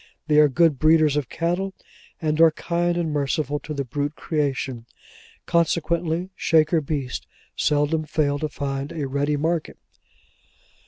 They 0.25 0.39
are 0.39 0.49
good 0.49 0.79
breeders 0.79 1.15
of 1.15 1.29
cattle, 1.29 1.75
and 2.19 2.41
are 2.41 2.49
kind 2.49 2.97
and 2.97 3.11
merciful 3.11 3.59
to 3.59 3.71
the 3.71 3.83
brute 3.85 4.15
creation. 4.15 4.87
Consequently, 5.45 6.31
Shaker 6.35 6.81
beasts 6.81 7.27
seldom 7.55 8.05
fail 8.05 8.39
to 8.39 8.49
find 8.49 8.91
a 8.91 9.07
ready 9.07 9.37
market. 9.37 9.77